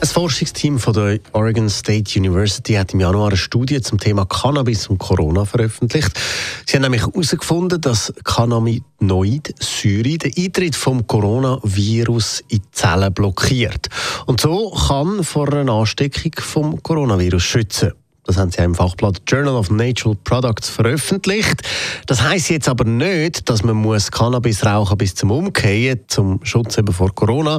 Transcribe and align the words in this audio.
ein 0.00 0.06
Forschungsteam 0.06 0.78
von 0.78 0.92
der 0.92 1.18
Oregon 1.32 1.68
State 1.68 2.18
University 2.18 2.74
hat 2.74 2.92
im 2.92 3.00
Januar 3.00 3.28
eine 3.28 3.36
Studie 3.36 3.80
zum 3.80 3.98
Thema 3.98 4.26
Cannabis 4.26 4.86
und 4.86 4.98
Corona 4.98 5.44
veröffentlicht. 5.44 6.12
Sie 6.66 6.76
haben 6.76 6.82
nämlich 6.82 7.02
herausgefunden, 7.02 7.80
dass 7.80 8.12
Cannabinoid-Säure 8.24 10.18
den 10.18 10.32
Eintritt 10.36 10.76
vom 10.76 11.06
Coronavirus 11.06 12.44
in 12.48 12.60
Zellen 12.70 13.12
blockiert. 13.12 13.88
Und 14.26 14.40
so 14.40 14.70
kann 14.70 15.24
vor 15.24 15.52
einer 15.52 15.72
Ansteckung 15.72 16.32
vom 16.38 16.82
Coronavirus 16.82 17.42
schützen. 17.42 17.92
Das 18.28 18.36
haben 18.36 18.50
sie 18.50 18.60
im 18.60 18.74
Fachblatt 18.74 19.22
Journal 19.26 19.54
of 19.54 19.70
Natural 19.70 20.14
Products 20.22 20.68
veröffentlicht. 20.68 21.62
Das 22.06 22.22
heißt 22.22 22.50
jetzt 22.50 22.68
aber 22.68 22.84
nicht, 22.84 23.48
dass 23.48 23.62
man 23.64 23.76
muss 23.76 24.10
Cannabis 24.10 24.66
rauchen 24.66 24.98
bis 24.98 25.14
zum 25.14 25.30
Umkehren, 25.30 26.00
zum 26.08 26.38
Schutz 26.44 26.76
eben 26.76 26.92
vor 26.92 27.14
Corona. 27.14 27.58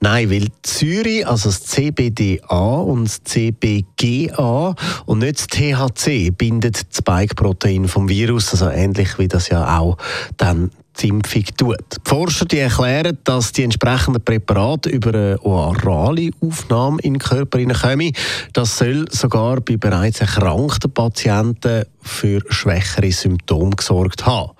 Nein, 0.00 0.30
weil 0.30 0.48
Säure, 0.66 1.26
also 1.26 1.48
das 1.48 1.62
CBDA 1.62 2.80
und 2.80 3.04
das 3.04 3.24
CBGA 3.24 4.74
und 5.06 5.20
nicht 5.20 5.38
das 5.38 5.46
THC 5.46 6.30
bindet 6.36 6.76
das 6.76 6.98
Spike-Protein 6.98 7.88
vom 7.88 8.10
Virus, 8.10 8.52
also 8.52 8.68
ähnlich 8.68 9.18
wie 9.18 9.26
das 9.26 9.48
ja 9.48 9.78
auch 9.78 9.96
dann 10.36 10.70
die 11.02 11.08
Impfung 11.08 11.44
tut. 11.56 11.76
Die 11.96 12.08
Forscher 12.08 12.44
die 12.44 12.58
erklären, 12.58 13.18
dass 13.24 13.52
die 13.52 13.64
entsprechenden 13.64 14.22
Präparate 14.22 14.90
über 14.90 15.14
eine 15.14 15.42
orale 15.42 16.30
Aufnahme 16.40 16.98
in 17.02 17.14
den 17.14 17.20
Körper 17.20 17.64
kommen. 17.64 18.12
Das 18.52 18.78
soll 18.78 19.06
sogar 19.10 19.60
bei 19.60 19.76
bereits 19.76 20.20
erkrankten 20.20 20.92
Patienten 20.92 21.84
für 22.02 22.40
schwächere 22.48 23.12
Symptome 23.12 23.76
gesorgt 23.76 24.26
haben. 24.26 24.52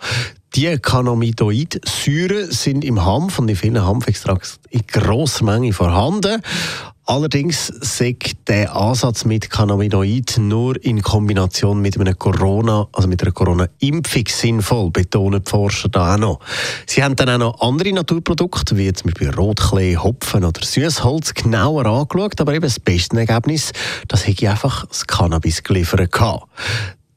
Die 0.57 0.79
Cannabinoid-Säuren 0.79 2.51
sind 2.51 2.85
im 2.85 3.05
Hanf 3.05 3.39
und 3.39 3.49
in 3.49 3.55
vielen 3.55 3.87
Hanfextrakten 3.87 4.59
in 4.71 4.85
grosser 4.85 5.45
Menge 5.45 5.73
vorhanden. 5.73 6.43
Allerdings 7.07 7.69
sagt 7.81 8.49
der 8.49 8.75
Ansatz 8.75 9.25
mit 9.25 9.49
Cannabinoid 9.49 10.39
nur 10.39 10.83
in 10.85 11.03
Kombination 11.03 11.81
mit 11.81 11.99
einem 11.99 12.19
Corona, 12.19 12.89
also 12.93 13.09
mit 13.09 13.23
einer 13.23 13.33
Corona-Impfung 13.33 14.25
sinnvoll, 14.29 14.91
betonen 14.91 15.43
die 15.45 15.51
Forscher 15.51 15.89
da 15.89 16.15
auch 16.15 16.19
noch. 16.19 16.41
Sie 16.87 17.03
haben 17.03 17.15
dann 17.15 17.29
auch 17.31 17.39
noch 17.39 17.61
andere 17.61 17.93
Naturprodukte, 17.93 18.77
wie 18.77 18.93
zum 18.93 19.11
Beispiel 19.11 19.31
Rotklee, 19.31 19.97
Hopfen 19.97 20.45
oder 20.45 20.63
Süßholz, 20.65 21.35
genauer 21.35 21.87
angeschaut, 21.87 22.41
aber 22.41 22.55
eben 22.55 22.63
das 22.63 22.81
beste 22.81 23.17
Ergebnis, 23.19 23.73
das 24.09 24.27
hätte 24.27 24.51
einfach 24.51 24.87
das 24.87 25.07
Cannabis 25.07 25.63
geliefert. 25.63 26.11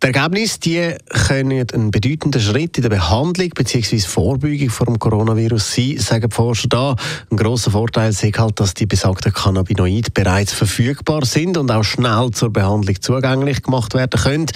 Die 0.04 0.08
Ergebnisse 0.08 0.60
die 0.60 0.96
können 1.08 1.66
ein 1.74 1.90
bedeutender 1.90 2.42
Schritt 2.42 2.76
in 2.76 2.82
der 2.82 2.90
Behandlung 2.90 3.52
bzw. 3.56 4.00
Vorbeugung 4.00 4.70
vor 4.70 4.88
dem 4.88 5.00
Coronavirus 5.00 5.76
sein, 5.76 5.98
sagen 5.98 6.28
die 6.30 6.36
Forscher 6.36 6.68
da. 6.68 6.96
Ein 7.32 7.38
grosser 7.38 7.72
Vorteil 7.72 8.10
ist 8.10 8.22
halt, 8.22 8.60
dass 8.60 8.74
die 8.74 8.86
besagten 8.86 9.32
Cannabinoide 9.32 10.12
bereits 10.14 10.52
verfügbar 10.52 11.24
sind 11.24 11.56
und 11.56 11.72
auch 11.72 11.86
schnell 11.86 12.32
zur 12.32 12.52
Behandlung 12.52 13.02
zugänglich 13.02 13.64
gemacht 13.64 13.94
werden 13.94 14.20
können. 14.22 14.48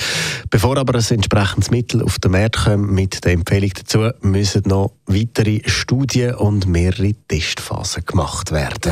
Bevor 0.50 0.76
aber 0.76 0.96
ein 0.96 1.06
entsprechendes 1.10 1.72
Mittel 1.72 2.04
auf 2.04 2.20
den 2.20 2.32
Markt 2.32 2.66
kommt 2.66 2.92
mit 2.92 3.24
der 3.24 3.32
Empfehlung 3.32 3.72
dazu, 3.74 4.10
müssen 4.20 4.64
noch 4.66 4.92
weitere 5.06 5.62
Studien 5.66 6.36
und 6.36 6.68
mehrere 6.68 7.14
Testphasen 7.30 8.06
gemacht 8.06 8.52
werden. 8.52 8.92